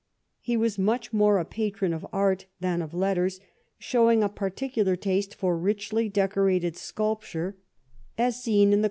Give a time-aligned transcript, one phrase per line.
[0.39, 3.39] He was much more a patron of art than of letters,
[3.77, 7.55] showing a particu lar taste for richly decorated sculpture,
[8.17, 8.79] as seen in the 72 EDWARD I CHAP.